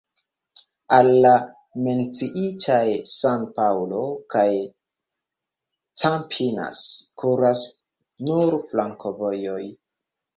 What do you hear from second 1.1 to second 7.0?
la menciitaj San-Paŭlo kaj Campinas